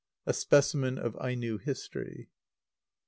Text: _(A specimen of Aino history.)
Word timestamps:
_(A 0.25 0.33
specimen 0.33 0.97
of 0.97 1.15
Aino 1.21 1.59
history.) 1.59 2.29